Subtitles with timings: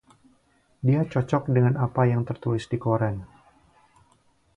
[0.87, 3.15] Dia cocok dengan apa yang tertulis di koran.